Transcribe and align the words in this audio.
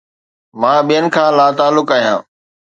مان 0.59 0.77
ٻين 0.87 1.05
کان 1.15 1.29
لاتعلق 1.37 1.89
آهيان 1.95 2.19